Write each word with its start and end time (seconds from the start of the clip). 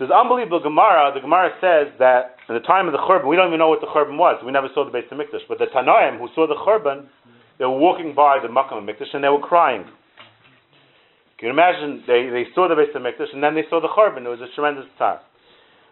So 0.00 0.08
it's 0.08 0.16
unbelievable 0.16 0.64
Gemara. 0.64 1.12
The 1.12 1.20
Gemara 1.20 1.52
says 1.60 1.92
that 2.00 2.40
in 2.48 2.56
the 2.56 2.64
time 2.64 2.88
of 2.88 2.96
the 2.96 3.04
Churban, 3.04 3.28
we 3.28 3.36
don't 3.36 3.52
even 3.52 3.60
know 3.60 3.68
what 3.68 3.84
the 3.84 3.92
Churban 3.92 4.16
was. 4.16 4.40
We 4.40 4.48
never 4.48 4.72
saw 4.72 4.88
the 4.88 4.90
Beis 4.90 5.04
Hamikdash. 5.12 5.44
But 5.44 5.60
the 5.60 5.68
Tanoim 5.68 6.16
who 6.16 6.26
saw 6.34 6.48
the 6.48 6.56
Churban, 6.56 7.04
they 7.60 7.66
were 7.66 7.76
walking 7.76 8.14
by 8.16 8.40
the 8.40 8.48
Makam 8.48 8.80
Mikdash 8.88 9.12
and 9.12 9.22
they 9.22 9.28
were 9.28 9.44
crying. 9.44 9.84
Can 11.36 11.48
you 11.48 11.50
imagine? 11.52 12.00
They, 12.08 12.32
they 12.32 12.48
saw 12.54 12.64
the 12.66 12.80
Beis 12.80 12.96
Hamikdash 12.96 13.28
and 13.34 13.44
then 13.44 13.54
they 13.54 13.68
saw 13.68 13.76
the 13.76 13.92
Churban. 13.92 14.24
It 14.24 14.32
was 14.32 14.40
a 14.40 14.48
tremendous 14.54 14.88
time. 14.96 15.20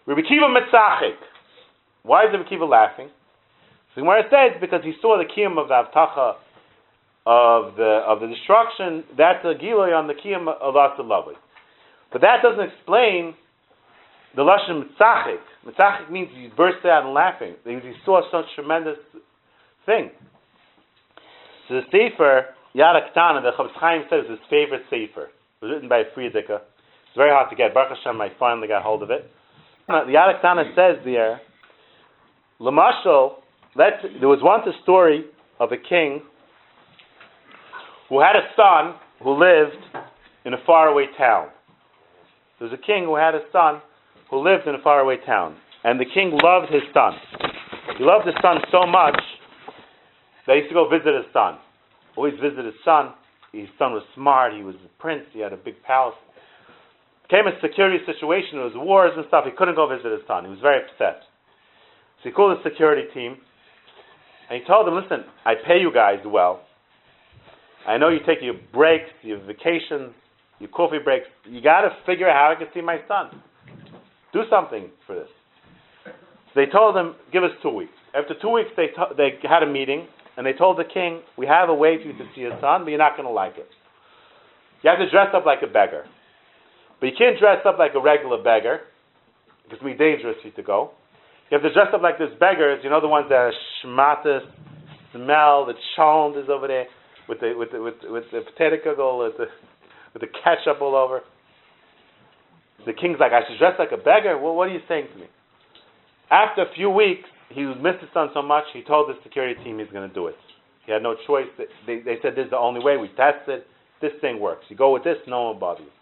Rabbi 0.07 0.23
Kiva 0.23 0.49
Mitzachik. 0.49 1.21
Why 2.01 2.25
is 2.25 2.33
Rabbi 2.33 2.49
Kiva 2.49 2.65
laughing? 2.65 3.11
So 3.93 4.01
Gemara 4.01 4.23
says 4.33 4.57
because 4.59 4.81
he 4.85 4.95
saw 5.03 5.21
the 5.21 5.29
kiyum 5.29 5.61
of 5.61 5.69
the 5.69 5.85
Avtacha 5.85 6.41
of 7.27 7.77
the 7.77 8.01
of 8.09 8.21
the 8.21 8.27
destruction. 8.33 9.05
That's 9.19 9.45
a 9.45 9.53
giloy 9.53 9.93
on 9.93 10.07
the 10.07 10.15
kiyum 10.15 10.49
of 10.49 10.81
Asalavi. 10.81 11.37
But 12.11 12.23
that 12.23 12.41
doesn't 12.43 12.73
explain 12.73 13.35
the 14.39 14.45
lashon 14.45 14.84
mitzachik. 14.84 15.43
Mitzachik 15.66 16.12
means 16.12 16.28
he 16.33 16.48
burst 16.56 16.87
out 16.87 17.12
laughing. 17.12 17.56
Because 17.65 17.83
he 17.83 17.92
saw 18.05 18.23
such 18.30 18.45
a 18.52 18.55
tremendous 18.55 18.96
thing. 19.84 20.10
So 21.66 21.74
the 21.74 21.83
sefer 21.91 22.46
Yad 22.77 22.95
the 23.12 23.51
Chofetz 23.59 23.73
Chaim 23.74 24.02
says 24.09 24.30
his 24.30 24.38
favorite 24.48 24.82
sefer. 24.88 25.24
It 25.24 25.65
was 25.65 25.73
written 25.73 25.88
by 25.88 26.05
Frierdiker. 26.16 26.60
It's 26.60 27.16
very 27.16 27.30
hard 27.30 27.51
to 27.51 27.56
get. 27.56 27.74
Baruch 27.74 27.98
Hashem, 27.98 28.20
I 28.20 28.29
finally 28.38 28.69
got 28.69 28.84
hold 28.84 29.02
of 29.02 29.10
it. 29.10 29.29
Uh, 29.88 30.05
the 30.05 30.12
Yad 30.12 30.74
says 30.77 31.02
there, 31.05 31.41
Lamashal, 32.60 33.38
there 33.77 34.29
was 34.29 34.38
once 34.41 34.62
a 34.68 34.82
story 34.84 35.24
of 35.59 35.73
a 35.73 35.77
king 35.77 36.23
who 38.09 38.20
had 38.20 38.37
a 38.37 38.46
son 38.55 38.95
who 39.20 39.32
lived 39.32 39.82
in 40.45 40.55
a 40.55 40.59
faraway 40.65 41.07
town. 41.18 41.48
There 42.60 42.68
was 42.68 42.79
a 42.79 42.87
king 42.87 43.02
who 43.05 43.16
had 43.16 43.34
a 43.34 43.43
son 43.51 43.82
who 44.30 44.42
lived 44.42 44.66
in 44.66 44.74
a 44.74 44.82
faraway 44.82 45.16
town. 45.24 45.56
And 45.84 45.98
the 45.98 46.05
king 46.05 46.38
loved 46.42 46.73
his 46.73 46.82
son. 46.92 47.12
He 47.96 48.04
loved 48.04 48.26
his 48.26 48.37
son 48.43 48.59
so 48.70 48.87
much 48.87 49.18
that 50.46 50.54
he 50.57 50.62
used 50.62 50.70
to 50.70 50.74
go 50.74 50.88
visit 50.88 51.15
his 51.15 51.26
son. 51.32 51.59
Always 52.16 52.35
visit 52.40 52.65
his 52.65 52.74
son. 52.85 53.15
His 53.52 53.68
son 53.79 53.93
was 53.93 54.02
smart. 54.15 54.52
He 54.54 54.62
was 54.62 54.74
a 54.85 55.02
prince. 55.02 55.24
He 55.32 55.40
had 55.40 55.52
a 55.52 55.57
big 55.57 55.82
palace. 55.82 56.16
Came 57.30 57.46
a 57.46 57.52
security 57.60 58.04
situation. 58.04 58.59
There 58.59 58.65
was 58.65 58.76
wars 58.76 59.12
and 59.16 59.24
stuff. 59.29 59.45
He 59.45 59.52
couldn't 59.57 59.76
go 59.76 59.88
visit 59.88 60.10
his 60.10 60.26
son. 60.26 60.45
He 60.45 60.51
was 60.51 60.60
very 60.60 60.82
upset. 60.82 61.23
So 62.20 62.29
he 62.29 62.30
called 62.30 62.59
the 62.59 62.68
security 62.68 63.07
team 63.15 63.37
and 64.50 64.60
he 64.60 64.66
told 64.66 64.87
them, 64.87 64.94
listen, 64.94 65.25
I 65.44 65.54
pay 65.54 65.78
you 65.78 65.92
guys 65.92 66.19
well. 66.25 66.62
I 67.87 67.98
know 67.98 68.09
you 68.09 68.19
take 68.26 68.38
your 68.42 68.54
breaks, 68.72 69.10
your 69.22 69.38
vacations, 69.44 70.12
your 70.59 70.70
coffee 70.70 70.98
breaks. 71.03 71.26
You 71.44 71.62
got 71.62 71.82
to 71.82 71.91
figure 72.06 72.28
out 72.28 72.34
how 72.34 72.53
I 72.53 72.59
can 72.59 72.72
see 72.75 72.81
my 72.81 72.98
son. 73.06 73.42
Do 74.32 74.43
something 74.50 74.91
for 75.06 75.15
this. 75.15 75.28
So 76.04 76.12
they 76.56 76.66
told 76.66 76.97
him, 76.97 77.15
give 77.32 77.44
us 77.44 77.50
two 77.62 77.71
weeks. 77.71 77.93
After 78.15 78.34
two 78.41 78.50
weeks, 78.50 78.70
they, 78.76 78.88
to- 78.88 79.15
they 79.16 79.38
had 79.43 79.62
a 79.62 79.66
meeting, 79.66 80.06
and 80.37 80.47
they 80.47 80.53
told 80.53 80.78
the 80.78 80.84
king, 80.84 81.20
we 81.37 81.47
have 81.47 81.69
a 81.69 81.75
way 81.75 81.97
for 82.00 82.09
you 82.09 82.16
to 82.19 82.25
see 82.34 82.43
your 82.43 82.59
son, 82.60 82.84
but 82.84 82.91
you're 82.91 82.98
not 82.98 83.16
going 83.16 83.28
to 83.28 83.32
like 83.32 83.56
it. 83.56 83.69
You 84.82 84.91
have 84.91 84.98
to 84.98 85.10
dress 85.10 85.28
up 85.34 85.44
like 85.44 85.59
a 85.62 85.66
beggar. 85.66 86.04
But 87.00 87.06
you 87.06 87.12
can't 87.16 87.38
dress 87.38 87.59
up 87.66 87.78
like 87.78 87.93
a 87.94 88.00
regular 88.00 88.43
beggar, 88.43 88.81
because 89.65 89.78
it'll 89.78 89.93
be 89.93 89.98
dangerous 89.98 90.37
for 90.41 90.48
you 90.48 90.54
to 90.54 90.62
go. 90.62 90.91
You 91.50 91.59
have 91.59 91.62
to 91.62 91.72
dress 91.72 91.88
up 91.94 92.03
like 92.03 92.19
this 92.19 92.31
beggars, 92.38 92.81
you 92.84 92.91
know 92.91 93.00
the 93.00 93.09
ones 93.09 93.26
that 93.31 93.37
are 93.37 93.53
schmatas, 93.84 94.41
smell, 95.12 95.66
the 95.66 95.75
cholent 95.97 96.42
is 96.42 96.48
over 96.50 96.66
there, 96.66 96.87
with 97.28 97.41
the, 97.41 97.54
with 97.56 97.72
the, 97.72 97.81
with, 97.81 97.94
the, 98.03 98.12
with 98.12 98.25
the 98.32 98.41
potato 98.41 98.76
kugel, 98.84 99.26
with 99.26 99.37
the, 99.38 99.47
with 100.12 100.22
the 100.22 100.28
ketchup 100.44 100.81
all 100.81 100.94
over. 100.94 101.22
The 102.89 102.97
king's 102.97 103.21
like, 103.21 103.33
I 103.37 103.44
should 103.44 103.59
dress 103.61 103.77
like 103.78 103.93
a 103.93 104.00
beggar? 104.00 104.41
Well, 104.41 104.56
what 104.56 104.69
are 104.69 104.72
you 104.72 104.81
saying 104.89 105.09
to 105.12 105.19
me? 105.21 105.28
After 106.31 106.62
a 106.62 106.72
few 106.75 106.89
weeks, 106.89 107.28
he 107.53 107.61
missed 107.65 108.00
his 108.00 108.09
son 108.15 108.28
so 108.33 108.41
much, 108.41 108.65
he 108.72 108.83
told 108.83 109.12
the 109.12 109.21
security 109.22 109.62
team 109.62 109.78
he's 109.78 109.93
going 109.93 110.09
to 110.09 110.15
do 110.15 110.27
it. 110.27 110.37
He 110.87 110.93
had 110.93 111.03
no 111.03 111.15
choice. 111.27 111.44
They, 111.87 112.00
they 112.00 112.16
said, 112.22 112.32
this 112.32 112.47
is 112.47 112.50
the 112.50 112.56
only 112.56 112.81
way. 112.81 112.97
We 112.97 113.09
tested. 113.09 113.69
This 114.00 114.12
thing 114.22 114.41
works. 114.41 114.65
You 114.71 114.77
go 114.77 114.93
with 114.94 115.04
this, 115.04 115.16
no 115.27 115.43
one 115.43 115.54
will 115.54 115.60
bother 115.60 115.82
you. 115.82 115.93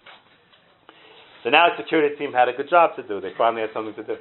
So 1.43 1.51
now 1.51 1.67
the 1.75 1.83
security 1.83 2.15
team 2.15 2.33
had 2.33 2.49
a 2.49 2.53
good 2.53 2.71
job 2.71 2.95
to 2.95 3.03
do. 3.03 3.21
They 3.21 3.33
finally 3.37 3.63
had 3.63 3.71
something 3.75 3.95
to 3.95 4.05
do. 4.05 4.15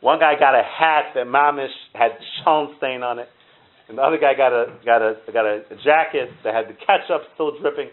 One 0.00 0.18
guy 0.20 0.34
got 0.38 0.54
a 0.54 0.62
hat 0.62 1.14
that 1.14 1.26
mamish 1.26 1.72
had 1.94 2.12
shone 2.44 2.74
stain 2.76 3.02
on 3.02 3.18
it, 3.18 3.28
and 3.88 3.96
the 3.96 4.02
other 4.02 4.18
guy 4.18 4.34
got 4.36 4.52
a 4.52 4.76
got 4.84 5.00
a 5.00 5.16
got 5.32 5.46
a 5.46 5.62
jacket 5.82 6.28
that 6.44 6.52
had 6.52 6.68
the 6.68 6.76
ketchup 6.84 7.22
still 7.32 7.58
dripping. 7.60 7.88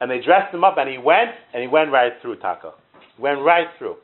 And 0.00 0.10
they 0.10 0.20
dressed 0.20 0.54
him 0.54 0.64
up, 0.64 0.76
and 0.78 0.88
he 0.88 0.98
went, 0.98 1.30
and 1.52 1.62
he 1.62 1.68
went 1.68 1.90
right 1.90 2.12
through 2.20 2.36
Taco. 2.36 2.74
Went 3.18 3.40
right 3.40 3.66
through. 3.78 3.96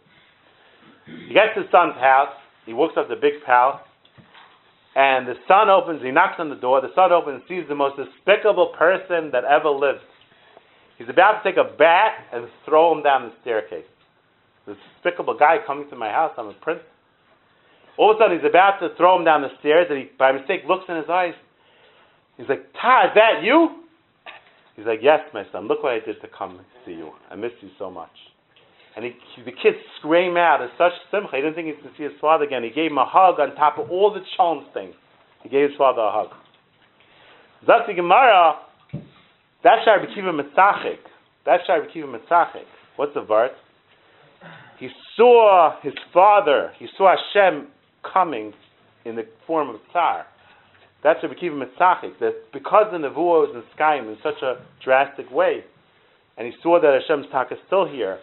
He 1.06 1.34
gets 1.34 1.56
his 1.56 1.66
son's 1.70 1.94
house. 1.94 2.32
He 2.64 2.72
walks 2.72 2.94
up 2.96 3.08
the 3.08 3.16
big 3.16 3.42
palace, 3.44 3.82
and 4.94 5.26
the 5.26 5.34
son 5.48 5.68
opens. 5.68 6.00
He 6.02 6.12
knocks 6.12 6.36
on 6.38 6.48
the 6.48 6.56
door. 6.56 6.80
The 6.80 6.94
son 6.94 7.12
opens 7.12 7.42
and 7.42 7.44
sees 7.48 7.68
the 7.68 7.74
most 7.74 7.96
despicable 7.96 8.72
person 8.78 9.30
that 9.32 9.44
ever 9.44 9.68
lived. 9.68 10.06
He's 10.96 11.08
about 11.08 11.42
to 11.42 11.50
take 11.50 11.58
a 11.58 11.76
bat 11.76 12.12
and 12.32 12.46
throw 12.64 12.92
him 12.96 13.02
down 13.02 13.28
the 13.28 13.32
staircase. 13.42 13.84
This 14.66 14.76
despicable 14.94 15.36
guy 15.36 15.56
coming 15.66 15.90
to 15.90 15.96
my 15.96 16.08
house. 16.08 16.32
I'm 16.38 16.46
a 16.46 16.52
prince. 16.54 16.82
All 17.98 18.12
of 18.12 18.16
a 18.16 18.20
sudden, 18.20 18.38
he's 18.38 18.48
about 18.48 18.78
to 18.78 18.94
throw 18.96 19.18
him 19.18 19.24
down 19.24 19.42
the 19.42 19.50
stairs, 19.58 19.88
and 19.90 19.98
he, 19.98 20.10
by 20.18 20.32
mistake, 20.32 20.62
looks 20.68 20.84
in 20.88 20.96
his 20.96 21.10
eyes. 21.10 21.34
He's 22.36 22.48
like, 22.48 22.72
"Ta, 22.80 23.08
is 23.08 23.14
that 23.14 23.42
you?" 23.42 23.84
He's 24.76 24.86
like, 24.86 25.00
"Yes, 25.02 25.20
my 25.34 25.44
son. 25.50 25.66
Look 25.66 25.82
what 25.82 25.92
I 25.92 26.00
did 26.00 26.20
to 26.22 26.28
come 26.28 26.60
see 26.86 26.92
you. 26.92 27.12
I 27.30 27.34
miss 27.34 27.52
you 27.60 27.70
so 27.78 27.90
much." 27.90 28.10
And 28.94 29.04
he, 29.04 29.12
he, 29.34 29.42
the 29.42 29.53
kids 29.53 29.76
scream 29.98 30.36
out 30.36 30.60
in 30.60 30.69
such 30.76 30.92
simcha. 31.10 31.36
He 31.36 31.42
didn't 31.42 31.54
think 31.54 31.69
he 31.69 31.82
could 31.82 31.97
see 31.97 32.04
his 32.04 32.12
father 32.20 32.44
again. 32.44 32.62
He 32.62 32.70
gave 32.70 32.91
him 32.91 32.98
a 32.98 33.06
hug 33.06 33.41
on 33.41 33.54
top 33.56 33.78
of 33.78 33.91
all 33.91 34.12
the 34.12 34.20
cholent 34.38 34.72
things. 34.75 34.94
He 35.42 35.48
gave 35.48 35.70
his 35.70 35.78
father 35.78 36.03
a 36.03 36.12
hug. 36.12 36.28
Zati 37.66 37.97
Gemara, 37.97 38.56
that's 39.62 39.86
Rabbi 39.86 40.12
Kiva 40.14 40.32
Mitzachik. 40.32 40.98
That's 41.47 41.62
Rabbi 41.69 41.92
Kiva 41.92 42.06
Mitzachik. 42.06 42.66
What's 42.97 43.14
the 43.14 43.22
verse? 43.22 43.53
He 44.78 44.88
saw 45.16 45.80
his 45.80 45.94
father, 46.12 46.72
he 46.78 46.86
saw 46.98 47.14
Hashem 47.14 47.69
coming 48.12 48.53
in 49.04 49.16
the 49.16 49.22
form 49.47 49.70
of 49.70 49.76
Tsar. 49.91 50.26
That's 51.04 51.20
Rabbi 51.22 51.34
Kiva 51.34 51.54
Mitzachik. 51.54 52.19
That 52.20 52.34
because 52.53 52.86
the 52.91 52.98
Nevuah 52.98 53.14
was 53.14 53.50
in 53.54 53.60
the 53.60 53.66
Skyim 53.78 54.09
in 54.09 54.16
such 54.22 54.42
a 54.42 54.56
drastic 54.84 55.30
way, 55.30 55.64
and 56.36 56.47
he 56.47 56.53
saw 56.62 56.80
that 56.80 57.00
Hashem's 57.00 57.26
talk 57.30 57.53
is 57.53 57.59
still 57.66 57.86
here, 57.86 58.19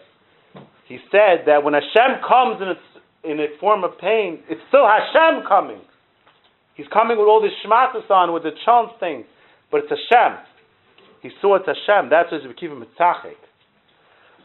he 0.90 0.98
said 1.14 1.46
that 1.46 1.62
when 1.62 1.74
Hashem 1.78 2.18
comes 2.26 2.58
in 2.58 2.74
in 3.22 3.38
a 3.38 3.46
form 3.60 3.84
of 3.84 3.94
pain, 4.00 4.42
it's 4.50 4.60
still 4.66 4.82
Hashem 4.82 5.46
coming. 5.46 5.78
He's 6.74 6.90
coming 6.92 7.16
with 7.16 7.28
all 7.28 7.40
this 7.40 7.54
shmatas 7.62 8.10
on, 8.10 8.34
with 8.34 8.42
the 8.42 8.50
chant 8.66 8.98
thing, 8.98 9.22
but 9.70 9.86
it's 9.86 9.92
Hashem. 9.94 10.42
He 11.22 11.30
saw 11.40 11.62
it's 11.62 11.66
Hashem. 11.70 12.10
That's 12.10 12.32
what 12.32 12.42
Rabbi 12.42 12.58
Kiva 12.58 12.74
Mitzachik. 12.74 13.38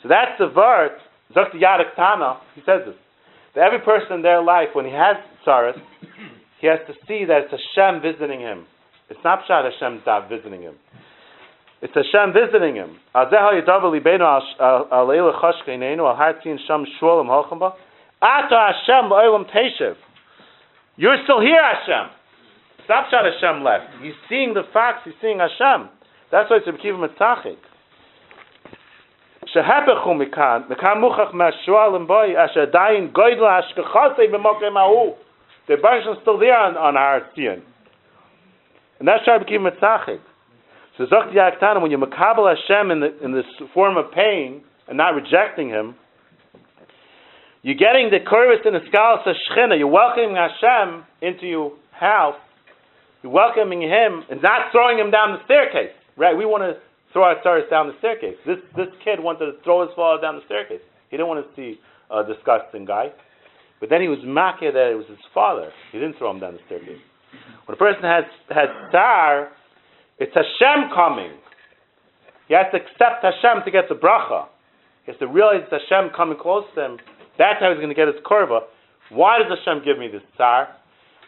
So 0.03 0.09
that's 0.09 0.37
the 0.37 0.53
verse. 0.53 1.01
Dr. 1.33 1.57
Yad 1.57 1.81
Tana, 1.95 2.37
he 2.53 2.61
says 2.61 2.85
this. 2.85 2.95
That 3.55 3.65
every 3.65 3.79
person 3.79 4.17
in 4.17 4.21
their 4.21 4.43
life, 4.43 4.69
when 4.73 4.85
he 4.85 4.91
has 4.91 5.17
tsaras, 5.47 5.81
he 6.61 6.67
has 6.67 6.77
to 6.85 6.93
see 7.07 7.25
that 7.25 7.49
it's 7.49 7.55
Hashem 7.57 8.03
visiting 8.03 8.39
him. 8.39 8.67
It's 9.09 9.19
not 9.23 9.39
Pshat 9.49 9.65
Hashem 9.65 10.03
not 10.05 10.29
visiting 10.29 10.61
him. 10.61 10.75
It's 11.84 11.94
Hashem 11.94 12.32
visiting 12.32 12.76
him. 12.76 12.98
You're 20.96 21.16
still 21.24 21.40
here, 21.40 21.64
Hashem. 21.64 22.10
Stop 22.84 23.06
Pshat 23.06 23.32
Hashem 23.32 23.64
left. 23.64 23.86
He's 24.02 24.12
seeing 24.28 24.52
the 24.52 24.62
facts. 24.72 25.00
He's 25.04 25.14
seeing 25.22 25.38
Hashem. 25.38 25.88
That's 26.30 26.50
why 26.50 26.56
it's 26.56 26.66
Rabbi 26.66 26.82
Kiva 26.82 26.98
Mitzachik. 26.98 27.56
שהפכו 29.46 30.14
מכאן, 30.14 30.62
מכאן 30.68 31.00
מוכח 31.00 31.32
מהשועל 31.32 31.98
בוי, 32.06 32.44
אשר 32.44 32.60
עדיין 32.60 33.06
גוידל 33.06 33.44
השכחוסי 33.44 34.26
במוקם 34.32 34.76
ההוא. 34.76 35.14
The 35.68 35.76
bunch 35.76 36.06
is 36.06 36.18
still 36.22 36.38
there 36.38 36.56
on, 36.56 36.76
on 36.76 36.96
our 36.96 37.20
Tzion. 37.34 37.62
And 38.98 39.08
that's 39.08 39.26
why 39.26 39.36
I 39.36 39.38
became 39.38 39.62
Mitzachik. 39.62 40.20
So 40.97 41.05
Zokt 41.05 41.33
Yaktana, 41.33 41.81
when 41.81 41.91
you 41.91 41.97
makabel 41.97 42.47
Hashem 42.47 42.91
in, 42.91 42.99
the, 43.01 43.23
in 43.23 43.33
this 43.33 43.45
form 43.73 43.97
of 43.97 44.11
pain 44.11 44.63
and 44.87 44.97
not 44.97 45.09
rejecting 45.09 45.69
Him, 45.69 45.95
you're 47.63 47.75
getting 47.75 48.09
the 48.11 48.19
Kurvas 48.19 48.65
in 48.65 48.73
the 48.73 48.79
Skalas 48.91 49.25
Shechina. 49.25 49.77
You're 49.77 49.87
welcoming 49.87 50.35
Hashem 50.35 51.03
into 51.21 51.47
your 51.47 51.73
house. 51.91 52.35
You're 53.23 53.31
welcoming 53.31 53.81
Him 53.81 54.23
and 54.29 54.41
not 54.41 54.71
throwing 54.71 54.99
Him 54.99 55.11
down 55.11 55.33
the 55.33 55.43
staircase. 55.45 55.91
Right? 56.15 56.37
We 56.37 56.45
want 56.45 56.63
to 56.63 56.79
throw 57.11 57.23
our 57.23 57.41
tsaras 57.43 57.69
down 57.69 57.87
the 57.87 57.95
staircase. 57.99 58.35
This 58.45 58.59
this 58.75 58.87
kid 59.03 59.19
wanted 59.19 59.47
to 59.47 59.53
throw 59.63 59.87
his 59.87 59.95
father 59.95 60.21
down 60.21 60.35
the 60.35 60.45
staircase. 60.45 60.83
He 61.09 61.17
didn't 61.17 61.27
want 61.27 61.47
to 61.47 61.55
see 61.55 61.79
a 62.11 62.23
disgusting 62.23 62.85
guy. 62.85 63.07
But 63.79 63.89
then 63.89 64.01
he 64.01 64.07
was 64.07 64.19
makir 64.19 64.71
that 64.71 64.91
it 64.91 64.95
was 64.95 65.07
his 65.07 65.23
father. 65.33 65.71
He 65.91 65.99
didn't 65.99 66.17
throw 66.17 66.31
him 66.31 66.39
down 66.39 66.53
the 66.53 66.59
staircase. 66.67 66.99
When 67.65 67.75
a 67.75 67.79
person 67.79 68.03
has 68.03 68.25
has 68.49 68.69
tsar, 68.91 69.49
it's 70.19 70.33
Hashem 70.33 70.89
coming. 70.93 71.31
He 72.47 72.53
has 72.53 72.67
to 72.71 72.77
accept 72.77 73.23
Hashem 73.23 73.63
to 73.65 73.71
get 73.71 73.89
the 73.89 73.95
bracha. 73.95 74.47
He 75.05 75.11
has 75.11 75.19
to 75.19 75.27
realize 75.27 75.61
it's 75.69 75.83
Hashem 75.89 76.11
coming 76.15 76.37
close 76.37 76.65
to 76.75 76.85
him 76.85 76.97
That's 77.37 77.59
how 77.59 77.69
he's 77.69 77.77
going 77.77 77.89
to 77.89 77.95
get 77.95 78.07
his 78.07 78.17
korba. 78.25 78.61
Why 79.09 79.39
does 79.39 79.51
Hashem 79.59 79.83
give 79.83 79.99
me 79.99 80.07
this 80.07 80.23
tsar? 80.35 80.69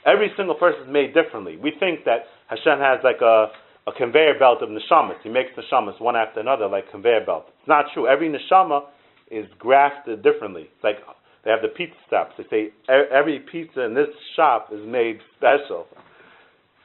Every 0.05 0.31
single 0.37 0.55
person 0.55 0.83
is 0.83 0.89
made 0.89 1.13
differently. 1.13 1.57
We 1.57 1.73
think 1.79 2.05
that 2.05 2.31
Hashem 2.47 2.79
has 2.79 2.99
like 3.03 3.21
a, 3.21 3.51
a 3.87 3.91
conveyor 3.91 4.39
belt 4.39 4.63
of 4.63 4.69
neshamas. 4.69 5.19
He 5.21 5.29
makes 5.29 5.51
neshamas 5.57 5.99
one 5.99 6.15
after 6.15 6.39
another 6.39 6.67
like 6.67 6.89
conveyor 6.89 7.25
belt. 7.25 7.45
It's 7.59 7.67
not 7.67 7.85
true. 7.93 8.07
Every 8.07 8.29
neshama 8.29 8.83
is 9.29 9.45
grafted 9.59 10.23
differently. 10.23 10.69
It's 10.73 10.83
like 10.83 10.97
they 11.43 11.51
have 11.51 11.61
the 11.61 11.69
pizza 11.69 11.95
stops. 12.07 12.33
They 12.37 12.45
say 12.49 12.69
every 12.89 13.39
pizza 13.39 13.81
in 13.81 13.93
this 13.93 14.07
shop 14.35 14.69
is 14.71 14.79
made 14.85 15.19
special. 15.37 15.87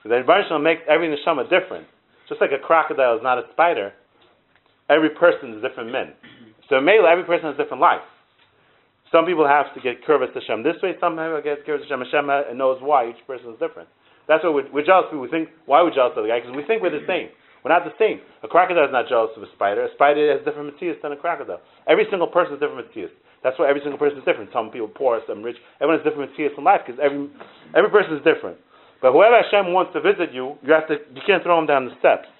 So 0.02 0.08
the 0.08 0.16
Rebbeinu 0.16 0.62
makes 0.62 0.82
every 0.88 1.08
neshama 1.08 1.44
different. 1.49 1.87
Just 2.28 2.40
like 2.40 2.50
a 2.52 2.58
crocodile 2.58 3.16
is 3.16 3.22
not 3.22 3.38
a 3.38 3.44
spider, 3.52 3.93
every 4.88 5.10
person 5.10 5.54
is 5.54 5.62
different 5.62 5.93
men. 5.93 6.12
So 6.69 6.81
Mela, 6.81 7.10
every 7.10 7.25
person 7.25 7.46
has 7.46 7.54
a 7.54 7.62
different 7.62 7.82
life. 7.82 8.02
Some 9.12 9.26
people 9.26 9.46
have 9.46 9.69
to 9.75 9.81
get 9.81 10.00
Kurvas 10.08 10.32
Hashem 10.32 10.62
this 10.62 10.81
way, 10.82 10.96
some 10.99 11.20
people 11.20 11.40
get 11.44 11.66
Kurvas 11.66 11.84
Hashem. 11.84 12.00
Hashem 12.00 12.56
knows 12.56 12.81
why 12.81 13.10
each 13.10 13.20
person 13.26 13.52
is 13.52 13.58
different. 13.60 13.88
That's 14.26 14.43
why 14.43 14.50
we're, 14.50 14.70
we're 14.72 14.87
jealous. 14.87 15.12
We 15.12 15.28
think, 15.28 15.50
why 15.66 15.81
are 15.81 15.84
we 15.84 15.93
jealous 15.93 16.16
of 16.16 16.25
the 16.25 16.31
guy? 16.31 16.40
Because 16.40 16.56
we 16.56 16.64
think 16.64 16.81
we're 16.81 16.94
the 16.94 17.04
same. 17.06 17.28
We're 17.62 17.70
not 17.70 17.84
the 17.84 17.94
same. 17.99 18.19
A 18.43 18.49
crocodile 18.49 18.88
is 18.88 18.94
not 18.94 19.06
jealous 19.06 19.31
of 19.37 19.43
a 19.43 19.50
spider. 19.54 19.84
A 19.87 19.93
spider 19.94 20.32
has 20.34 20.43
different 20.46 20.75
materials 20.75 20.99
than 21.02 21.12
a 21.12 21.19
crocodile. 21.19 21.60
Every 21.87 22.06
single 22.10 22.26
person 22.26 22.58
has 22.58 22.60
different 22.60 22.87
materials. 22.88 23.14
That's 23.43 23.58
why 23.58 23.69
every 23.69 23.82
single 23.82 23.99
person 23.99 24.19
is 24.19 24.25
different. 24.25 24.50
Some 24.54 24.70
people 24.70 24.88
poor, 24.88 25.20
some 25.26 25.43
rich. 25.43 25.58
Everyone 25.82 25.99
has 25.99 26.06
different 26.06 26.31
materials 26.31 26.54
in 26.58 26.64
life 26.64 26.82
because 26.87 26.99
every 27.02 27.26
every 27.75 27.90
person 27.90 28.14
is 28.19 28.22
different. 28.22 28.58
But 29.02 29.12
whoever 29.12 29.43
Hashem 29.43 29.75
wants 29.75 29.93
to 29.94 30.00
visit 30.00 30.32
you, 30.32 30.54
you 30.62 30.72
have 30.72 30.87
to 30.87 30.94
you 31.12 31.22
can't 31.26 31.43
throw 31.43 31.58
him 31.58 31.66
down 31.66 31.87
the 31.87 31.99
steps. 31.99 32.28